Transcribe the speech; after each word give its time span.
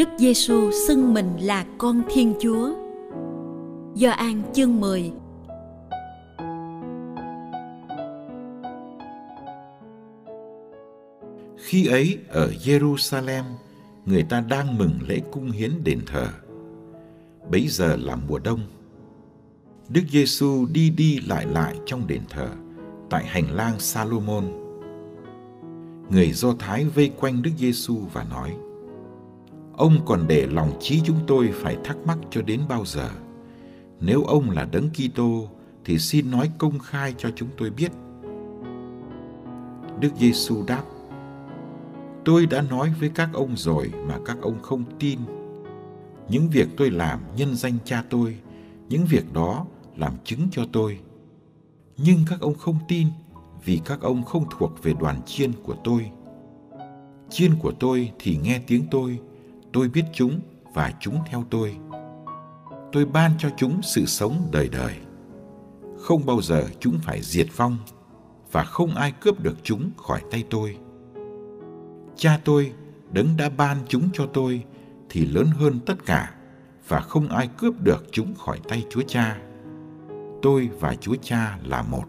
Đức 0.00 0.08
Giêsu 0.18 0.70
xưng 0.86 1.14
mình 1.14 1.36
là 1.40 1.66
con 1.78 2.02
Thiên 2.10 2.34
Chúa. 2.40 2.74
Do 3.94 4.10
An 4.10 4.42
chương 4.54 4.80
10 4.80 5.12
Khi 11.56 11.86
ấy 11.86 12.18
ở 12.28 12.52
Jerusalem, 12.64 13.42
người 14.06 14.22
ta 14.22 14.40
đang 14.40 14.78
mừng 14.78 14.98
lễ 15.08 15.20
cung 15.32 15.50
hiến 15.50 15.84
đền 15.84 16.00
thờ. 16.06 16.28
Bấy 17.50 17.66
giờ 17.68 17.96
là 17.96 18.16
mùa 18.16 18.38
đông. 18.38 18.60
Đức 19.88 20.02
Giêsu 20.10 20.66
đi 20.72 20.90
đi 20.90 21.20
lại 21.20 21.46
lại 21.46 21.76
trong 21.86 22.06
đền 22.06 22.22
thờ, 22.30 22.48
tại 23.10 23.24
hành 23.26 23.56
lang 23.56 23.80
Salomon. 23.80 24.44
Người 26.10 26.32
Do 26.32 26.54
Thái 26.58 26.84
vây 26.84 27.10
quanh 27.20 27.42
Đức 27.42 27.52
Giêsu 27.58 27.96
và 28.12 28.24
nói: 28.24 28.56
Ông 29.80 29.98
còn 30.06 30.24
để 30.28 30.46
lòng 30.46 30.72
trí 30.80 31.00
chúng 31.04 31.20
tôi 31.26 31.50
phải 31.54 31.76
thắc 31.84 31.96
mắc 32.06 32.18
cho 32.30 32.42
đến 32.42 32.60
bao 32.68 32.84
giờ? 32.84 33.10
Nếu 34.00 34.24
ông 34.24 34.50
là 34.50 34.64
Đấng 34.72 34.88
Kitô 34.90 35.48
thì 35.84 35.98
xin 35.98 36.30
nói 36.30 36.50
công 36.58 36.78
khai 36.78 37.14
cho 37.18 37.30
chúng 37.36 37.48
tôi 37.58 37.70
biết. 37.70 37.92
Đức 40.00 40.08
Giêsu 40.18 40.64
đáp: 40.66 40.82
Tôi 42.24 42.46
đã 42.46 42.62
nói 42.62 42.92
với 43.00 43.10
các 43.14 43.30
ông 43.32 43.56
rồi 43.56 43.92
mà 44.06 44.18
các 44.26 44.36
ông 44.42 44.62
không 44.62 44.84
tin. 44.98 45.18
Những 46.28 46.48
việc 46.48 46.68
tôi 46.76 46.90
làm 46.90 47.20
nhân 47.36 47.56
danh 47.56 47.78
cha 47.84 48.04
tôi, 48.10 48.36
những 48.88 49.04
việc 49.04 49.32
đó 49.32 49.66
làm 49.96 50.12
chứng 50.24 50.48
cho 50.50 50.66
tôi. 50.72 50.98
Nhưng 51.96 52.18
các 52.28 52.40
ông 52.40 52.54
không 52.54 52.78
tin 52.88 53.06
vì 53.64 53.80
các 53.84 54.00
ông 54.00 54.24
không 54.24 54.44
thuộc 54.58 54.82
về 54.82 54.94
đoàn 55.00 55.20
chiên 55.26 55.52
của 55.62 55.74
tôi. 55.84 56.10
Chiên 57.30 57.50
của 57.62 57.72
tôi 57.80 58.12
thì 58.18 58.38
nghe 58.42 58.60
tiếng 58.66 58.84
tôi, 58.90 59.18
tôi 59.72 59.88
biết 59.88 60.04
chúng 60.12 60.40
và 60.74 60.92
chúng 61.00 61.18
theo 61.26 61.44
tôi. 61.50 61.76
Tôi 62.92 63.04
ban 63.04 63.32
cho 63.38 63.48
chúng 63.56 63.82
sự 63.82 64.06
sống 64.06 64.48
đời 64.52 64.68
đời. 64.68 64.94
Không 65.98 66.26
bao 66.26 66.42
giờ 66.42 66.64
chúng 66.80 66.98
phải 67.02 67.20
diệt 67.22 67.46
vong 67.56 67.76
và 68.52 68.64
không 68.64 68.94
ai 68.94 69.12
cướp 69.20 69.40
được 69.40 69.56
chúng 69.62 69.90
khỏi 69.96 70.20
tay 70.30 70.44
tôi. 70.50 70.76
Cha 72.16 72.40
tôi, 72.44 72.72
đấng 73.12 73.36
đã 73.36 73.48
ban 73.48 73.76
chúng 73.88 74.08
cho 74.12 74.26
tôi 74.26 74.64
thì 75.08 75.26
lớn 75.26 75.46
hơn 75.46 75.80
tất 75.86 76.06
cả 76.06 76.34
và 76.88 77.00
không 77.00 77.28
ai 77.28 77.48
cướp 77.58 77.74
được 77.80 78.06
chúng 78.12 78.34
khỏi 78.34 78.60
tay 78.68 78.86
Chúa 78.90 79.02
Cha. 79.06 79.38
Tôi 80.42 80.68
và 80.80 80.94
Chúa 80.94 81.16
Cha 81.22 81.58
là 81.64 81.82
một. 81.82 82.04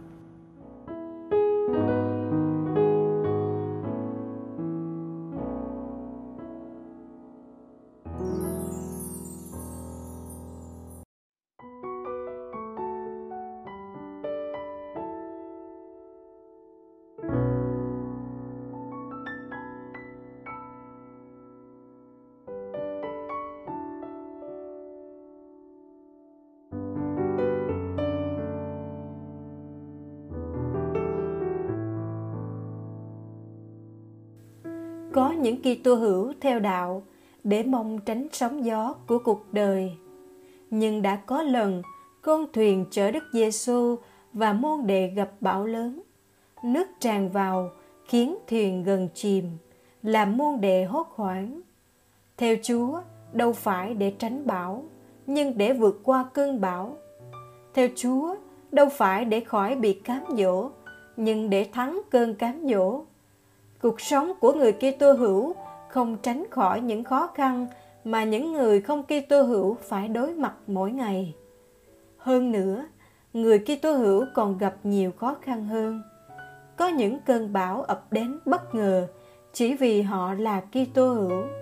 Những 35.42 35.62
kỳ 35.62 35.76
Kitô 35.76 35.96
hữu 35.96 36.34
theo 36.42 36.60
đạo 36.60 37.04
để 37.44 37.64
mong 37.64 38.00
tránh 38.06 38.28
sóng 38.32 38.66
gió 38.66 38.96
của 39.08 39.20
cuộc 39.20 39.46
đời. 39.52 39.92
Nhưng 40.70 41.02
đã 41.02 41.16
có 41.16 41.44
lần 41.44 41.82
con 42.22 42.46
thuyền 42.54 42.86
chở 42.92 43.12
Đức 43.12 43.24
Giêsu 43.34 43.96
và 44.34 44.54
môn 44.54 44.88
đệ 44.88 45.08
gặp 45.08 45.32
bão 45.42 45.66
lớn. 45.66 46.02
Nước 46.64 46.88
tràn 47.00 47.30
vào 47.30 47.70
khiến 48.06 48.36
thuyền 48.48 48.84
gần 48.84 49.10
chìm, 49.14 49.46
làm 50.04 50.38
môn 50.38 50.62
đệ 50.62 50.84
hốt 50.84 51.08
hoảng. 51.16 51.62
Theo 52.38 52.56
Chúa, 52.64 53.02
đâu 53.34 53.54
phải 53.54 53.94
để 53.94 54.14
tránh 54.20 54.48
bão, 54.48 54.84
nhưng 55.28 55.58
để 55.58 55.74
vượt 55.74 56.00
qua 56.04 56.26
cơn 56.34 56.62
bão. 56.62 56.98
Theo 57.74 57.88
Chúa, 57.96 58.36
đâu 58.72 58.90
phải 58.90 59.26
để 59.26 59.40
khỏi 59.40 59.76
bị 59.76 59.94
cám 59.94 60.24
dỗ, 60.38 60.70
nhưng 61.18 61.50
để 61.50 61.68
thắng 61.72 62.02
cơn 62.10 62.36
cám 62.36 62.68
dỗ 62.70 63.04
cuộc 63.82 64.02
sống 64.02 64.32
của 64.40 64.54
người 64.54 64.74
Kitô 64.74 65.14
hữu 65.14 65.56
không 65.90 66.18
tránh 66.22 66.46
khỏi 66.52 66.82
những 66.82 67.04
khó 67.04 67.28
khăn 67.36 67.68
mà 68.04 68.24
những 68.24 68.54
người 68.54 68.82
không 68.82 69.04
Kitô 69.04 69.42
hữu 69.42 69.78
phải 69.82 70.08
đối 70.08 70.34
mặt 70.34 70.54
mỗi 70.68 70.92
ngày. 70.92 71.36
Hơn 72.18 72.52
nữa, 72.52 72.86
người 73.34 73.60
Kitô 73.60 73.92
hữu 73.94 74.26
còn 74.34 74.58
gặp 74.58 74.76
nhiều 74.84 75.12
khó 75.12 75.36
khăn 75.42 75.66
hơn. 75.66 76.02
Có 76.78 76.88
những 76.88 77.20
cơn 77.26 77.54
bão 77.54 77.82
ập 77.82 78.14
đến 78.14 78.40
bất 78.46 78.76
ngờ 78.76 79.08
chỉ 79.54 79.74
vì 79.74 80.02
họ 80.02 80.34
là 80.34 80.62
Kitô 80.62 81.14
hữu. 81.14 81.61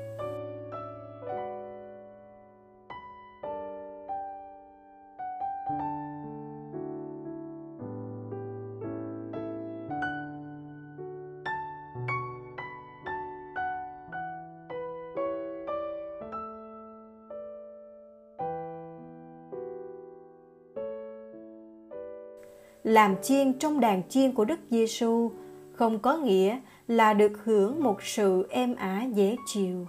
Làm 22.90 23.16
chiên 23.22 23.54
trong 23.54 23.80
đàn 23.80 24.02
chiên 24.10 24.32
của 24.32 24.46
Đức 24.46 24.60
Giêsu 24.70 25.32
không 25.74 26.00
có 26.00 26.18
nghĩa 26.18 26.60
là 26.88 27.14
được 27.14 27.32
hưởng 27.44 27.84
một 27.84 28.04
sự 28.04 28.48
êm 28.50 28.76
ả 28.76 29.04
dễ 29.14 29.36
chịu. 29.46 29.88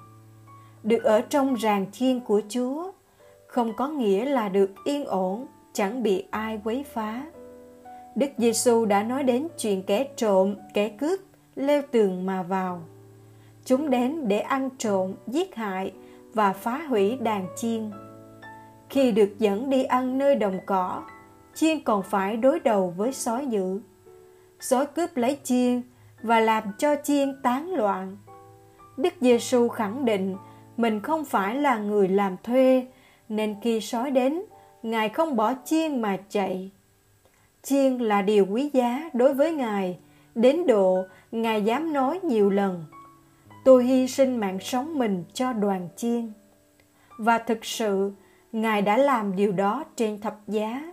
Được 0.83 1.05
ở 1.05 1.21
trong 1.21 1.55
ràng 1.55 1.87
chiên 1.93 2.21
của 2.21 2.41
Chúa 2.49 2.93
không 3.47 3.73
có 3.77 3.89
nghĩa 3.89 4.25
là 4.25 4.49
được 4.49 4.71
yên 4.85 5.05
ổn, 5.05 5.47
chẳng 5.73 6.03
bị 6.03 6.25
ai 6.31 6.61
quấy 6.65 6.85
phá. 6.93 7.27
Đức 8.15 8.31
Giêsu 8.39 8.85
đã 8.85 9.03
nói 9.03 9.23
đến 9.23 9.49
chuyện 9.59 9.83
kẻ 9.83 10.09
trộm, 10.17 10.55
kẻ 10.75 10.89
cướp 10.89 11.21
leo 11.57 11.83
tường 11.91 12.27
mà 12.27 12.43
vào. 12.43 12.83
Chúng 13.65 13.91
đến 13.91 14.29
để 14.29 14.39
ăn 14.39 14.69
trộm, 14.79 15.15
giết 15.27 15.55
hại 15.55 15.93
và 16.35 16.53
phá 16.53 16.79
hủy 16.89 17.17
đàn 17.17 17.47
chiên. 17.57 17.91
Khi 18.89 19.13
được 19.13 19.39
dẫn 19.39 19.71
đi 19.71 19.83
ăn 19.83 20.19
nơi 20.19 20.35
đồng 20.35 20.59
cỏ, 20.67 21.03
chiên 21.55 21.85
còn 21.85 22.03
phải 22.03 22.37
đối 22.37 22.61
đầu 22.61 22.95
với 22.97 23.13
sói 23.13 23.47
dữ. 23.47 23.81
Sói 24.61 24.87
cướp 24.87 25.17
lấy 25.17 25.39
chiên 25.43 25.83
và 26.23 26.41
làm 26.41 26.65
cho 26.79 26.97
chiên 27.03 27.43
tán 27.43 27.75
loạn. 27.75 28.17
Đức 28.97 29.15
Giêsu 29.21 29.69
khẳng 29.69 30.05
định 30.05 30.37
mình 30.77 31.01
không 31.01 31.25
phải 31.25 31.57
là 31.57 31.79
người 31.79 32.09
làm 32.09 32.37
thuê, 32.43 32.87
nên 33.29 33.57
khi 33.63 33.81
sói 33.81 34.11
đến, 34.11 34.43
Ngài 34.83 35.09
không 35.09 35.37
bỏ 35.37 35.55
chiên 35.65 36.03
mà 36.03 36.19
chạy. 36.29 36.71
chiên 37.63 37.99
là 37.99 38.23
điều 38.23 38.47
quý 38.47 38.71
giá 38.73 39.11
đối 39.13 39.35
với 39.35 39.53
Ngài, 39.53 39.99
đến 40.35 40.67
độ 40.67 41.05
Ngài 41.33 41.63
dám 41.63 41.93
nói 41.93 42.21
nhiều 42.23 42.51
lần, 42.51 42.85
tôi 43.65 43.85
hy 43.85 44.07
sinh 44.07 44.37
mạng 44.37 44.59
sống 44.61 44.99
mình 44.99 45.25
cho 45.33 45.53
đoàn 45.53 45.89
chiên. 45.97 46.33
Và 47.19 47.39
thực 47.39 47.65
sự, 47.65 48.13
Ngài 48.53 48.83
đã 48.83 48.97
làm 48.97 49.37
điều 49.37 49.53
đó 49.53 49.85
trên 49.97 50.21
thập 50.21 50.49
giá. 50.49 50.90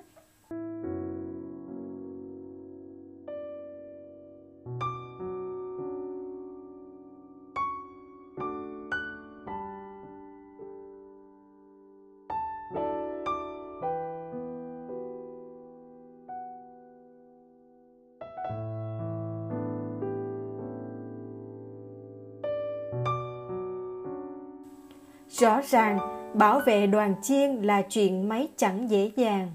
Rõ 25.39 25.61
ràng, 25.69 25.99
bảo 26.33 26.59
vệ 26.59 26.87
đoàn 26.87 27.15
chiên 27.21 27.55
là 27.55 27.81
chuyện 27.81 28.29
mấy 28.29 28.49
chẳng 28.57 28.89
dễ 28.89 29.11
dàng. 29.15 29.51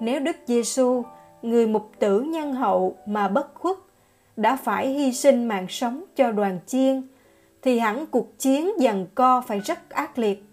Nếu 0.00 0.20
Đức 0.20 0.36
Giêsu, 0.46 1.02
người 1.42 1.66
mục 1.66 1.90
tử 1.98 2.20
nhân 2.20 2.54
hậu 2.54 2.96
mà 3.06 3.28
bất 3.28 3.54
khuất, 3.54 3.76
đã 4.36 4.56
phải 4.56 4.88
hy 4.88 5.12
sinh 5.12 5.48
mạng 5.48 5.66
sống 5.68 6.04
cho 6.16 6.30
đoàn 6.30 6.58
chiên, 6.66 7.02
thì 7.62 7.78
hẳn 7.78 8.06
cuộc 8.06 8.38
chiến 8.38 8.70
dần 8.78 9.06
co 9.14 9.40
phải 9.40 9.60
rất 9.60 9.90
ác 9.90 10.18
liệt. 10.18 10.44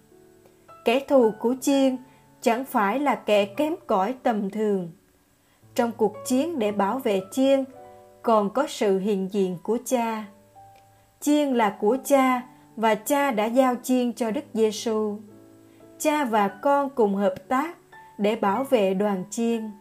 Kẻ 0.86 1.00
thù 1.00 1.32
của 1.40 1.56
chiên 1.62 1.98
chẳng 2.42 2.66
phải 2.66 3.00
là 3.00 3.16
kẻ 3.16 3.46
kém 3.46 3.76
cỏi 3.88 4.16
tầm 4.24 4.50
thường. 4.50 4.92
Trong 5.76 5.92
cuộc 5.98 6.14
chiến 6.26 6.60
để 6.60 6.72
bảo 6.72 7.00
vệ 7.00 7.22
chiên, 7.32 7.64
còn 8.22 8.50
có 8.50 8.66
sự 8.70 9.00
hiện 9.00 9.28
diện 9.32 9.58
của 9.64 9.78
cha. 9.86 10.26
Chiên 11.20 11.54
là 11.54 11.78
của 11.80 11.98
cha, 12.06 12.42
và 12.80 12.96
cha 12.96 13.32
đã 13.32 13.46
giao 13.46 13.76
chiên 13.84 14.14
cho 14.14 14.32
Đức 14.32 14.44
Giêsu. 14.54 15.18
Cha 15.98 16.26
và 16.26 16.48
con 16.48 16.90
cùng 16.90 17.16
hợp 17.16 17.36
tác 17.48 17.78
để 18.18 18.36
bảo 18.36 18.64
vệ 18.64 18.94
đoàn 18.94 19.24
chiên, 19.30 19.72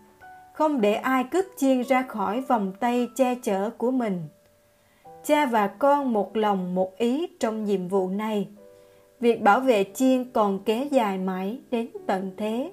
không 0.55 0.81
để 0.81 0.95
ai 0.95 1.25
cướp 1.25 1.45
chiên 1.57 1.83
ra 1.83 2.03
khỏi 2.03 2.41
vòng 2.41 2.73
tay 2.81 3.09
che 3.17 3.35
chở 3.35 3.71
của 3.71 3.91
mình. 3.91 4.23
Cha 5.25 5.47
và 5.47 5.67
con 5.67 6.13
một 6.13 6.37
lòng 6.37 6.75
một 6.75 6.97
ý 6.97 7.27
trong 7.41 7.65
nhiệm 7.65 7.89
vụ 7.89 8.09
này. 8.09 8.49
Việc 9.21 9.43
bảo 9.43 9.61
vệ 9.61 9.85
chiên 9.95 10.31
còn 10.33 10.59
kéo 10.65 10.85
dài 10.91 11.19
mãi 11.19 11.61
đến 11.71 11.89
tận 12.07 12.33
thế. 12.37 12.73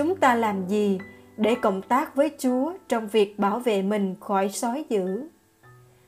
Chúng 0.00 0.16
ta 0.16 0.34
làm 0.34 0.66
gì 0.68 0.98
để 1.36 1.54
cộng 1.54 1.82
tác 1.82 2.16
với 2.16 2.30
Chúa 2.38 2.72
trong 2.88 3.08
việc 3.08 3.38
bảo 3.38 3.58
vệ 3.58 3.82
mình 3.82 4.14
khỏi 4.20 4.48
sói 4.48 4.84
dữ. 4.88 5.28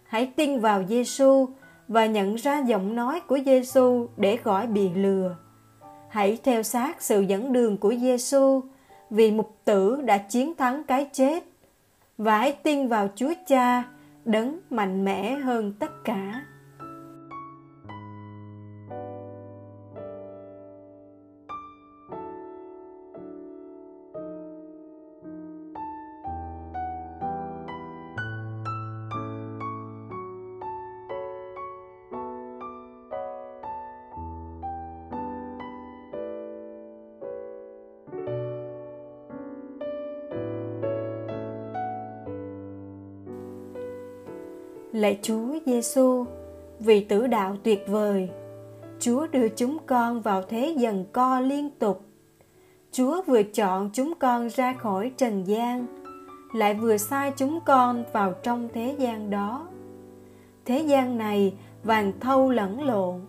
Hãy 0.04 0.32
tin 0.36 0.60
vào 0.60 0.84
Giêsu 0.88 1.48
và 1.88 2.06
nhận 2.06 2.34
ra 2.34 2.58
giọng 2.58 2.96
nói 2.96 3.20
của 3.20 3.38
Giêsu 3.46 4.06
để 4.16 4.36
khỏi 4.36 4.66
bị 4.66 4.88
lừa. 4.94 5.36
Hãy 6.08 6.38
theo 6.44 6.62
sát 6.62 7.02
sự 7.02 7.20
dẫn 7.20 7.52
đường 7.52 7.76
của 7.76 7.94
Giêsu 7.94 8.60
vì 9.10 9.30
mục 9.30 9.56
tử 9.64 10.02
đã 10.04 10.18
chiến 10.18 10.54
thắng 10.54 10.84
cái 10.84 11.08
chết. 11.12 11.44
Và 12.18 12.38
hãy 12.38 12.52
tin 12.52 12.88
vào 12.88 13.08
Chúa 13.14 13.32
Cha 13.46 13.84
đấng 14.24 14.60
mạnh 14.70 15.04
mẽ 15.04 15.34
hơn 15.34 15.72
tất 15.78 16.04
cả. 16.04 16.42
Lạy 44.92 45.18
Chúa 45.22 45.58
Giêsu, 45.66 46.24
vì 46.80 47.00
tử 47.00 47.26
đạo 47.26 47.56
tuyệt 47.62 47.84
vời, 47.88 48.30
Chúa 49.00 49.26
đưa 49.26 49.48
chúng 49.48 49.78
con 49.86 50.20
vào 50.20 50.42
thế 50.42 50.74
dần 50.78 51.04
co 51.12 51.40
liên 51.40 51.70
tục. 51.78 52.04
Chúa 52.92 53.22
vừa 53.22 53.42
chọn 53.42 53.90
chúng 53.92 54.14
con 54.18 54.48
ra 54.48 54.72
khỏi 54.72 55.12
trần 55.16 55.46
gian, 55.46 55.86
lại 56.54 56.74
vừa 56.74 56.96
sai 56.96 57.32
chúng 57.36 57.58
con 57.66 58.04
vào 58.12 58.32
trong 58.42 58.68
thế 58.74 58.94
gian 58.98 59.30
đó. 59.30 59.68
Thế 60.64 60.78
gian 60.78 61.18
này 61.18 61.54
vàng 61.82 62.12
thâu 62.20 62.50
lẫn 62.50 62.82
lộn, 62.82 63.20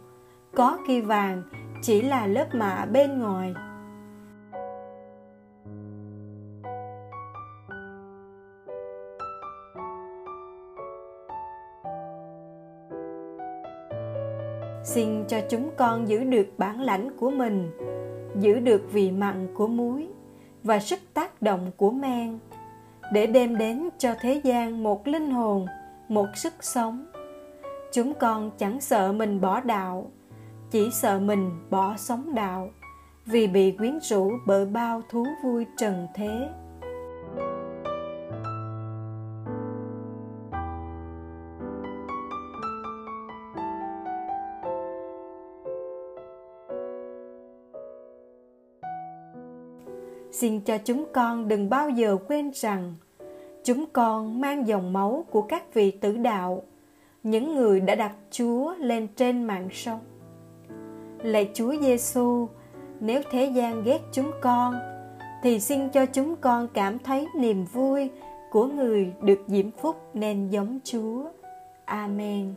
có 0.56 0.78
khi 0.88 1.02
vàng 1.02 1.44
chỉ 1.82 2.02
là 2.02 2.28
lớp 2.28 2.56
mạ 2.56 2.86
bên 2.86 3.20
ngoài 3.20 3.54
xin 14.84 15.26
cho 15.28 15.38
chúng 15.50 15.70
con 15.78 16.08
giữ 16.08 16.24
được 16.24 16.48
bản 16.58 16.82
lãnh 16.82 17.18
của 17.18 17.32
mình, 17.32 17.72
giữ 18.40 18.60
được 18.60 18.92
vị 18.92 19.12
mặn 19.12 19.48
của 19.56 19.68
muối 19.68 20.08
và 20.64 20.80
sức 20.80 21.00
tác 21.14 21.42
động 21.42 21.72
của 21.78 21.92
men, 21.92 22.40
để 23.12 23.28
đem 23.28 23.58
đến 23.58 23.90
cho 23.98 24.14
thế 24.22 24.42
gian 24.44 24.84
một 24.84 25.08
linh 25.08 25.32
hồn, 25.32 25.66
một 26.08 26.28
sức 26.36 26.54
sống. 26.60 27.06
Chúng 27.92 28.14
con 28.14 28.52
chẳng 28.58 28.82
sợ 28.82 29.12
mình 29.12 29.42
bỏ 29.42 29.62
đạo, 29.62 30.12
chỉ 30.72 30.90
sợ 30.92 31.20
mình 31.20 31.50
bỏ 31.70 31.94
sống 31.98 32.36
đạo 32.36 32.70
vì 33.26 33.48
bị 33.48 33.72
quyến 33.72 34.00
rũ 34.02 34.32
bởi 34.48 34.66
bao 34.66 35.02
thú 35.10 35.26
vui 35.44 35.66
trần 35.78 36.08
thế. 36.16 36.50
Xin 50.34 50.62
cho 50.62 50.78
chúng 50.78 51.06
con 51.14 51.48
đừng 51.48 51.70
bao 51.70 51.90
giờ 51.90 52.18
quên 52.28 52.52
rằng 52.54 52.94
chúng 53.64 53.86
con 53.94 54.42
mang 54.42 54.68
dòng 54.68 54.94
máu 54.94 55.26
của 55.32 55.42
các 55.42 55.74
vị 55.74 55.92
tử 55.92 56.18
đạo, 56.18 56.64
những 57.24 57.56
người 57.56 57.80
đã 57.80 57.96
đặt 57.96 58.16
Chúa 58.32 58.74
lên 58.80 59.08
trên 59.16 59.44
mạng 59.44 59.70
sống. 59.72 60.00
Lạy 61.24 61.50
Chúa 61.54 61.76
Giêsu, 61.82 62.48
nếu 63.00 63.22
thế 63.32 63.46
gian 63.46 63.84
ghét 63.84 64.00
chúng 64.12 64.32
con, 64.42 64.76
thì 65.44 65.60
xin 65.60 65.90
cho 65.90 66.06
chúng 66.06 66.36
con 66.36 66.68
cảm 66.74 67.00
thấy 67.00 67.28
niềm 67.38 67.66
vui 67.66 68.10
của 68.52 68.68
người 68.68 69.14
được 69.22 69.40
diễm 69.48 69.72
phúc 69.72 69.96
nên 70.14 70.50
giống 70.50 70.80
Chúa. 70.84 71.26
Amen. 71.86 72.54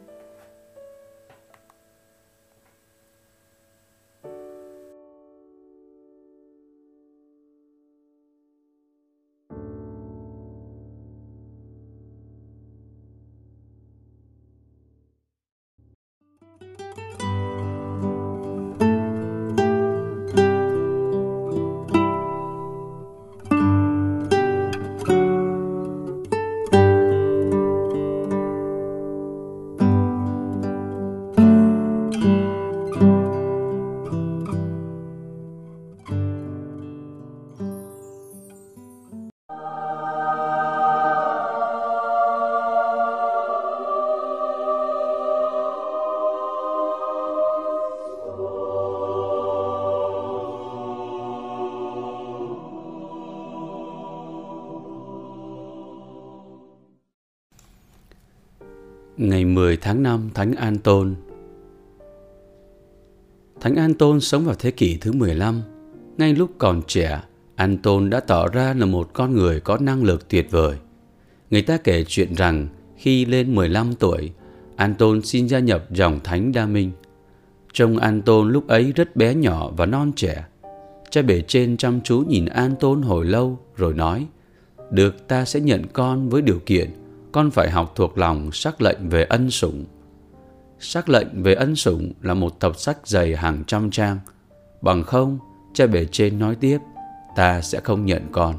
Ngày 59.18 59.44
10 59.44 59.76
tháng 59.76 60.02
5 60.02 60.30
Thánh 60.34 60.52
An 60.54 60.78
Tôn 60.78 61.14
Thánh 63.60 63.74
An 63.76 63.94
Tôn 63.94 64.20
sống 64.20 64.44
vào 64.44 64.54
thế 64.58 64.70
kỷ 64.70 64.98
thứ 65.00 65.12
15 65.12 65.62
Ngay 66.18 66.34
lúc 66.34 66.50
còn 66.58 66.82
trẻ 66.86 67.20
An 67.54 67.78
Tôn 67.78 68.10
đã 68.10 68.20
tỏ 68.20 68.48
ra 68.48 68.74
là 68.74 68.86
một 68.86 69.10
con 69.12 69.32
người 69.34 69.60
có 69.60 69.78
năng 69.80 70.04
lực 70.04 70.28
tuyệt 70.28 70.50
vời. 70.50 70.76
Người 71.50 71.62
ta 71.62 71.76
kể 71.76 72.04
chuyện 72.08 72.34
rằng 72.34 72.68
khi 72.96 73.24
lên 73.24 73.54
15 73.54 73.94
tuổi 73.94 74.30
An 74.76 74.94
Tôn 74.94 75.22
xin 75.22 75.48
gia 75.48 75.58
nhập 75.58 75.86
dòng 75.90 76.20
Thánh 76.24 76.52
Đa 76.52 76.66
Minh. 76.66 76.90
Trông 77.72 77.98
An 77.98 78.22
Tôn 78.22 78.50
lúc 78.52 78.68
ấy 78.68 78.92
rất 78.92 79.16
bé 79.16 79.34
nhỏ 79.34 79.70
và 79.76 79.86
non 79.86 80.12
trẻ. 80.16 80.44
Cha 81.10 81.22
bể 81.22 81.42
trên 81.48 81.76
chăm 81.76 82.00
chú 82.00 82.18
nhìn 82.28 82.46
An 82.46 82.74
Tôn 82.80 83.02
hồi 83.02 83.24
lâu 83.24 83.58
rồi 83.76 83.94
nói, 83.94 84.26
Được, 84.90 85.28
ta 85.28 85.44
sẽ 85.44 85.60
nhận 85.60 85.82
con 85.92 86.28
với 86.28 86.42
điều 86.42 86.58
kiện 86.66 86.90
con 87.36 87.50
phải 87.50 87.70
học 87.70 87.92
thuộc 87.96 88.18
lòng 88.18 88.52
sắc 88.52 88.82
lệnh 88.82 89.08
về 89.08 89.24
ân 89.24 89.50
sủng. 89.50 89.84
Sắc 90.78 91.08
lệnh 91.08 91.42
về 91.42 91.54
ân 91.54 91.76
sủng 91.76 92.12
là 92.22 92.34
một 92.34 92.60
tập 92.60 92.76
sách 92.76 92.98
dày 93.04 93.36
hàng 93.36 93.64
trăm 93.66 93.90
trang. 93.90 94.18
Bằng 94.82 95.02
không, 95.02 95.38
cha 95.74 95.86
bề 95.86 96.04
trên 96.04 96.38
nói 96.38 96.56
tiếp, 96.60 96.78
ta 97.36 97.60
sẽ 97.60 97.80
không 97.80 98.06
nhận 98.06 98.22
con. 98.32 98.54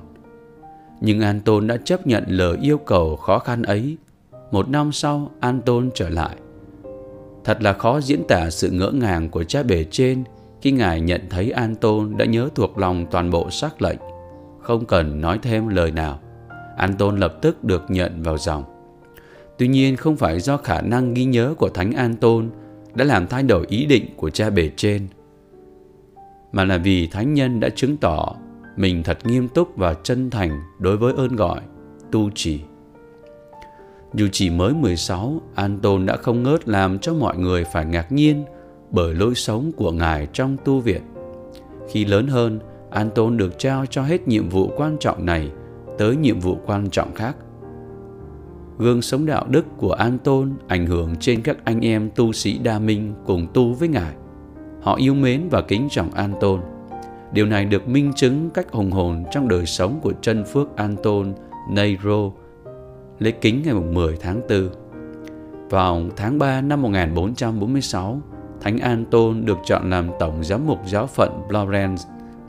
Nhưng 1.02 1.22
An 1.22 1.40
Tôn 1.40 1.68
đã 1.68 1.78
chấp 1.78 2.08
nhận 2.08 2.24
lời 2.28 2.58
yêu 2.62 2.78
cầu 2.78 3.16
khó 3.16 3.40
khăn 3.40 3.64
ấy. 3.64 3.98
Một 4.52 4.70
năm 4.70 4.92
sau, 4.92 5.32
An 5.40 5.62
Tôn 5.62 5.90
trở 5.96 6.10
lại. 6.10 6.36
Thật 7.44 7.62
là 7.62 7.74
khó 7.74 8.02
diễn 8.02 8.24
tả 8.28 8.50
sự 8.50 8.70
ngỡ 8.72 8.92
ngàng 8.92 9.30
của 9.30 9.44
cha 9.44 9.64
bề 9.64 9.86
trên 9.92 10.24
khi 10.62 10.72
Ngài 10.72 11.02
nhận 11.02 11.22
thấy 11.30 11.52
An 11.52 11.76
Tôn 11.76 12.18
đã 12.18 12.26
nhớ 12.26 12.50
thuộc 12.56 12.78
lòng 12.78 13.06
toàn 13.12 13.32
bộ 13.32 13.50
sắc 13.50 13.82
lệnh, 13.82 14.00
không 14.62 14.86
cần 14.86 15.22
nói 15.22 15.40
thêm 15.42 15.68
lời 15.68 15.92
nào. 15.92 16.20
An 16.78 16.94
Tôn 16.94 17.18
lập 17.18 17.38
tức 17.42 17.64
được 17.64 17.84
nhận 17.90 18.24
vào 18.24 18.38
dòng. 18.38 18.64
Tuy 19.58 19.68
nhiên 19.68 19.96
không 19.96 20.16
phải 20.16 20.40
do 20.40 20.58
khả 20.58 20.82
năng 20.82 21.14
ghi 21.14 21.26
nhớ 21.26 21.54
của 21.58 21.70
Thánh 21.70 21.92
An 21.92 22.16
Tôn 22.16 22.50
đã 22.96 23.06
làm 23.06 23.28
thay 23.28 23.44
đổi 23.44 23.66
ý 23.70 23.86
định 23.86 24.06
của 24.16 24.30
cha 24.30 24.50
bề 24.50 24.70
trên, 24.76 25.08
mà 26.52 26.64
là 26.64 26.78
vì 26.78 27.08
Thánh 27.08 27.34
Nhân 27.34 27.60
đã 27.60 27.70
chứng 27.70 27.98
tỏ 27.98 28.36
mình 28.76 29.04
thật 29.04 29.18
nghiêm 29.26 29.48
túc 29.48 29.78
và 29.78 29.94
chân 29.94 30.30
thành 30.30 30.62
đối 30.80 30.98
với 30.98 31.14
ơn 31.18 31.36
gọi, 31.36 31.62
tu 32.12 32.30
trì. 32.36 32.62
Dù 34.14 34.28
chỉ 34.32 34.50
mới 34.50 34.74
16, 34.74 35.42
An 35.56 35.80
Tôn 35.80 36.06
đã 36.06 36.18
không 36.18 36.44
ngớt 36.44 36.68
làm 36.68 37.00
cho 37.00 37.14
mọi 37.14 37.38
người 37.38 37.64
phải 37.64 37.86
ngạc 37.86 38.12
nhiên 38.12 38.46
bởi 38.92 39.14
lối 39.14 39.36
sống 39.36 39.72
của 39.78 39.92
Ngài 39.92 40.28
trong 40.34 40.58
tu 40.66 40.80
viện. 40.80 41.02
Khi 41.90 42.06
lớn 42.06 42.28
hơn, 42.28 42.60
An 42.90 43.10
Tôn 43.16 43.38
được 43.38 43.60
trao 43.60 43.86
cho 43.86 44.04
hết 44.04 44.28
nhiệm 44.28 44.50
vụ 44.50 44.72
quan 44.78 44.98
trọng 45.00 45.26
này 45.26 45.52
tới 45.98 46.16
nhiệm 46.16 46.40
vụ 46.40 46.58
quan 46.66 46.90
trọng 46.90 47.14
khác. 47.16 47.36
Gương 48.78 49.02
sống 49.02 49.26
đạo 49.26 49.46
đức 49.50 49.66
của 49.78 49.92
An 49.92 50.18
Tôn 50.18 50.54
ảnh 50.68 50.86
hưởng 50.86 51.16
trên 51.20 51.42
các 51.42 51.58
anh 51.64 51.86
em 51.86 52.10
tu 52.16 52.34
sĩ 52.34 52.58
đa 52.58 52.80
minh 52.80 53.14
cùng 53.26 53.48
tu 53.54 53.74
với 53.74 53.88
Ngài. 53.88 54.14
Họ 54.82 54.96
yêu 54.96 55.14
mến 55.14 55.48
và 55.52 55.62
kính 55.62 55.88
trọng 55.92 56.12
An 56.12 56.34
Tôn. 56.40 56.62
Điều 57.34 57.46
này 57.46 57.66
được 57.66 57.88
minh 57.88 58.12
chứng 58.16 58.50
cách 58.50 58.72
hùng 58.72 58.92
hồn 58.92 59.24
trong 59.32 59.48
đời 59.48 59.66
sống 59.66 60.00
của 60.02 60.14
chân 60.22 60.44
phước 60.46 60.76
An 60.76 60.96
Tôn 61.04 61.34
Neiro 61.70 62.32
lễ 63.20 63.32
kính 63.32 63.62
ngày 63.66 63.74
10 63.74 64.18
tháng 64.18 64.42
4. 64.50 64.70
Vào 65.70 66.02
tháng 66.16 66.40
3 66.40 66.62
năm 66.62 66.82
1446, 66.82 68.22
Thánh 68.62 68.78
An 68.78 69.06
Tôn 69.06 69.46
được 69.46 69.58
chọn 69.66 69.90
làm 69.90 70.10
Tổng 70.20 70.44
Giám 70.44 70.68
mục 70.68 70.80
Giáo 70.86 71.08
phận 71.08 71.42
Florence, 71.50 71.98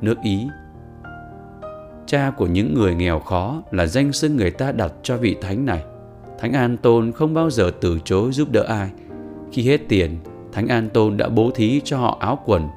nước 0.00 0.14
Ý 0.23 0.49
cha 2.08 2.30
của 2.36 2.46
những 2.46 2.74
người 2.74 2.94
nghèo 2.94 3.18
khó 3.18 3.62
là 3.70 3.86
danh 3.86 4.12
xưng 4.12 4.36
người 4.36 4.50
ta 4.50 4.72
đặt 4.72 4.92
cho 5.02 5.16
vị 5.16 5.36
thánh 5.40 5.66
này. 5.66 5.82
Thánh 6.38 6.52
An 6.52 6.76
Tôn 6.76 7.12
không 7.12 7.34
bao 7.34 7.50
giờ 7.50 7.70
từ 7.80 7.98
chối 8.04 8.32
giúp 8.32 8.48
đỡ 8.52 8.62
ai. 8.62 8.90
Khi 9.52 9.62
hết 9.62 9.80
tiền, 9.88 10.16
Thánh 10.52 10.68
An 10.68 10.88
Tôn 10.88 11.16
đã 11.16 11.28
bố 11.28 11.50
thí 11.54 11.80
cho 11.84 11.98
họ 11.98 12.16
áo 12.20 12.38
quần, 12.44 12.68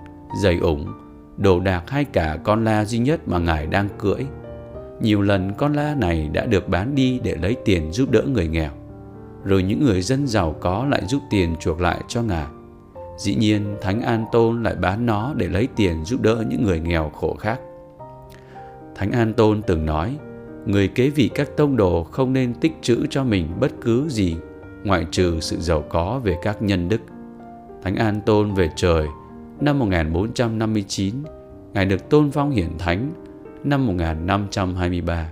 giày 0.41 0.57
ủng, 0.57 0.87
đồ 1.37 1.59
đạc 1.59 1.89
hay 1.89 2.05
cả 2.05 2.37
con 2.43 2.63
la 2.63 2.85
duy 2.85 2.99
nhất 2.99 3.27
mà 3.27 3.39
Ngài 3.39 3.67
đang 3.67 3.87
cưỡi. 3.99 4.25
Nhiều 5.01 5.21
lần 5.21 5.53
con 5.57 5.73
la 5.73 5.95
này 5.95 6.29
đã 6.33 6.45
được 6.45 6.69
bán 6.69 6.95
đi 6.95 7.19
để 7.23 7.35
lấy 7.41 7.55
tiền 7.65 7.91
giúp 7.91 8.11
đỡ 8.11 8.21
người 8.21 8.47
nghèo. 8.47 8.71
Rồi 9.43 9.63
những 9.63 9.85
người 9.85 10.01
dân 10.01 10.27
giàu 10.27 10.55
có 10.59 10.85
lại 10.89 11.01
giúp 11.07 11.21
tiền 11.29 11.55
chuộc 11.59 11.81
lại 11.81 12.01
cho 12.07 12.21
Ngài. 12.21 12.47
Dĩ 13.17 13.35
nhiên, 13.35 13.75
Thánh 13.81 14.01
An 14.01 14.25
Tôn 14.31 14.63
lại 14.63 14.75
bán 14.75 15.05
nó 15.05 15.33
để 15.37 15.47
lấy 15.47 15.67
tiền 15.75 16.05
giúp 16.05 16.21
đỡ 16.21 16.43
những 16.49 16.63
người 16.63 16.79
nghèo 16.79 17.09
khổ 17.09 17.35
khác. 17.39 17.59
Thánh 19.01 19.11
An 19.11 19.33
Tôn 19.33 19.61
từng 19.61 19.85
nói, 19.85 20.17
người 20.65 20.87
kế 20.87 21.09
vị 21.09 21.29
các 21.35 21.57
tông 21.57 21.77
đồ 21.77 22.03
không 22.03 22.33
nên 22.33 22.53
tích 22.53 22.71
trữ 22.81 23.05
cho 23.09 23.23
mình 23.23 23.47
bất 23.59 23.71
cứ 23.81 24.09
gì 24.09 24.35
ngoại 24.83 25.05
trừ 25.11 25.39
sự 25.39 25.57
giàu 25.59 25.83
có 25.89 26.21
về 26.23 26.37
các 26.41 26.61
nhân 26.61 26.89
đức. 26.89 27.01
Thánh 27.81 27.95
An 27.95 28.21
Tôn 28.25 28.53
về 28.53 28.69
trời 28.75 29.07
năm 29.59 29.79
1459, 29.79 31.15
Ngài 31.73 31.85
được 31.85 32.09
tôn 32.09 32.31
phong 32.31 32.51
hiển 32.51 32.77
thánh 32.79 33.13
năm 33.63 33.87
1523. 33.87 35.31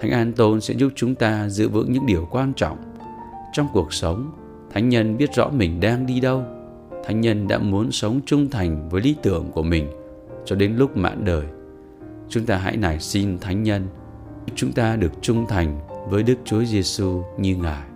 Thánh 0.00 0.10
An 0.10 0.32
Tôn 0.32 0.60
sẽ 0.60 0.74
giúp 0.74 0.92
chúng 0.94 1.14
ta 1.14 1.48
giữ 1.48 1.68
vững 1.68 1.92
những 1.92 2.06
điều 2.06 2.28
quan 2.30 2.52
trọng. 2.56 2.78
Trong 3.52 3.66
cuộc 3.72 3.92
sống, 3.92 4.30
Thánh 4.70 4.88
Nhân 4.88 5.16
biết 5.16 5.34
rõ 5.34 5.48
mình 5.48 5.80
đang 5.80 6.06
đi 6.06 6.20
đâu. 6.20 6.44
Thánh 7.04 7.20
Nhân 7.20 7.48
đã 7.48 7.58
muốn 7.58 7.92
sống 7.92 8.20
trung 8.26 8.50
thành 8.50 8.88
với 8.88 9.00
lý 9.00 9.16
tưởng 9.22 9.50
của 9.52 9.62
mình 9.62 9.88
cho 10.44 10.56
đến 10.56 10.76
lúc 10.76 10.96
mãn 10.96 11.24
đời 11.24 11.46
chúng 12.28 12.46
ta 12.46 12.56
hãy 12.56 12.76
nài 12.76 13.00
xin 13.00 13.38
thánh 13.38 13.62
nhân 13.62 13.88
chúng 14.54 14.72
ta 14.72 14.96
được 14.96 15.12
trung 15.20 15.46
thành 15.48 15.80
với 16.08 16.22
Đức 16.22 16.34
Chúa 16.44 16.64
Giêsu 16.64 17.22
như 17.38 17.56
Ngài. 17.56 17.95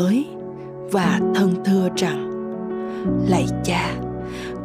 Mới 0.00 0.26
và 0.92 1.20
thân 1.34 1.54
thưa 1.64 1.88
rằng, 1.96 2.30
lạy 3.28 3.46
cha, 3.64 3.94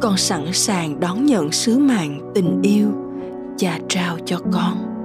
con 0.00 0.16
sẵn 0.16 0.52
sàng 0.52 1.00
đón 1.00 1.26
nhận 1.26 1.52
sứ 1.52 1.78
mạng 1.78 2.32
tình 2.34 2.62
yêu 2.62 2.88
cha 3.56 3.78
trao 3.88 4.18
cho 4.24 4.38
con. 4.52 4.95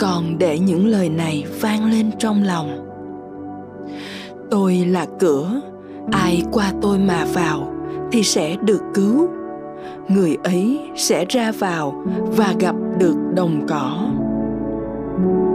Còn 0.00 0.38
để 0.38 0.58
những 0.58 0.86
lời 0.86 1.08
này 1.08 1.44
vang 1.60 1.90
lên 1.90 2.10
trong 2.18 2.42
lòng. 2.42 2.88
Tôi 4.50 4.74
là 4.74 5.06
cửa, 5.18 5.60
ai 6.12 6.42
qua 6.52 6.72
tôi 6.82 6.98
mà 6.98 7.24
vào 7.34 7.72
thì 8.12 8.22
sẽ 8.22 8.56
được 8.64 8.82
cứu. 8.94 9.28
Người 10.08 10.36
ấy 10.44 10.80
sẽ 10.96 11.24
ra 11.28 11.52
vào 11.58 12.04
và 12.36 12.54
gặp 12.60 12.74
được 12.98 13.16
đồng 13.34 13.66
cỏ. 13.68 14.08
hôm 15.18 15.51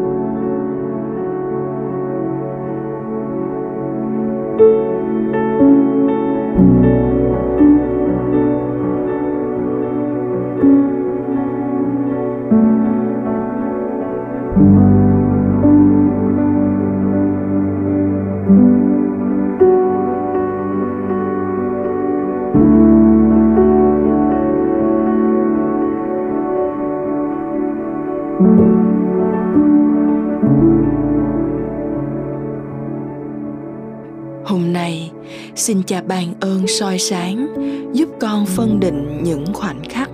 xin 35.67 35.83
cha 35.83 36.01
ban 36.01 36.33
ơn 36.39 36.67
soi 36.67 36.99
sáng, 36.99 37.47
giúp 37.93 38.09
con 38.19 38.45
phân 38.45 38.79
định 38.79 39.23
những 39.23 39.53
khoảnh 39.53 39.83
khắc, 39.89 40.09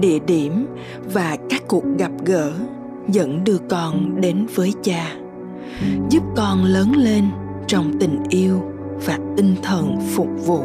địa 0.00 0.18
điểm 0.26 0.66
và 1.12 1.36
các 1.50 1.62
cuộc 1.68 1.84
gặp 1.98 2.10
gỡ 2.24 2.52
dẫn 3.08 3.44
đưa 3.44 3.58
con 3.68 4.20
đến 4.20 4.46
với 4.54 4.72
cha. 4.82 5.12
Giúp 6.10 6.22
con 6.36 6.64
lớn 6.64 6.92
lên 6.96 7.24
trong 7.66 7.92
tình 8.00 8.22
yêu 8.28 8.62
và 9.06 9.18
tinh 9.36 9.54
thần 9.62 9.98
phục 10.14 10.28
vụ. 10.46 10.62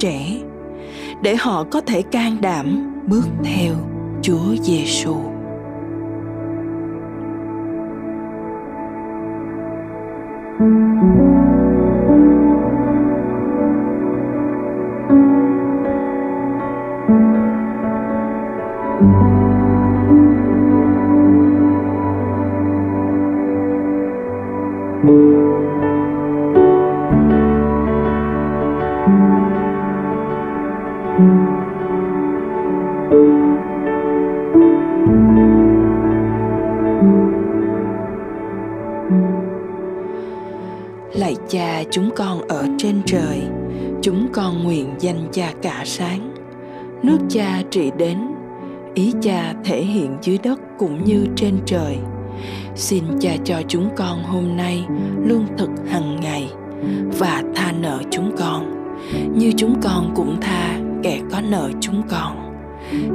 Trẻ 0.00 0.36
để 1.22 1.36
họ 1.36 1.64
có 1.70 1.80
thể 1.80 2.02
can 2.02 2.36
đảm 2.40 2.92
bước 3.06 3.26
theo 3.44 3.74
Chúa 4.22 4.56
Giêsu. 4.62 5.16
Lạy 10.60 11.29
cha 45.32 45.52
cả 45.62 45.82
sáng. 45.84 46.34
Nước 47.02 47.18
cha 47.28 47.62
trị 47.70 47.90
đến, 47.98 48.18
ý 48.94 49.12
cha 49.22 49.54
thể 49.64 49.82
hiện 49.82 50.16
dưới 50.22 50.38
đất 50.42 50.60
cũng 50.78 51.04
như 51.04 51.26
trên 51.36 51.58
trời. 51.66 51.96
Xin 52.74 53.04
cha 53.20 53.36
cho 53.44 53.62
chúng 53.68 53.88
con 53.96 54.22
hôm 54.22 54.56
nay 54.56 54.84
lương 55.24 55.46
thực 55.58 55.70
hàng 55.88 56.20
ngày 56.20 56.50
và 57.18 57.42
tha 57.54 57.72
nợ 57.72 58.00
chúng 58.10 58.36
con, 58.38 58.94
như 59.38 59.52
chúng 59.56 59.80
con 59.82 60.12
cũng 60.16 60.36
tha 60.40 60.78
kẻ 61.02 61.20
có 61.32 61.40
nợ 61.40 61.70
chúng 61.80 62.02
con. 62.08 62.36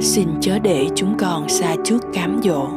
Xin 0.00 0.28
chớ 0.40 0.58
để 0.58 0.86
chúng 0.94 1.14
con 1.18 1.48
xa 1.48 1.76
trước 1.84 2.02
cám 2.14 2.40
dỗ, 2.44 2.68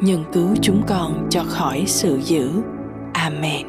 nhưng 0.00 0.24
cứu 0.32 0.48
chúng 0.60 0.82
con 0.86 1.26
cho 1.30 1.44
khỏi 1.44 1.82
sự 1.86 2.18
dữ. 2.22 2.50
Amen. 3.12 3.66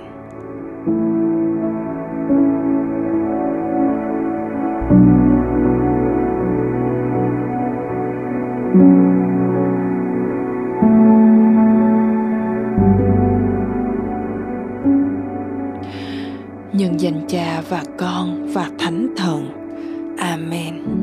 Amen 20.64 21.03